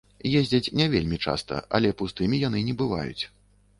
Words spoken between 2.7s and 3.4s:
не бываюць.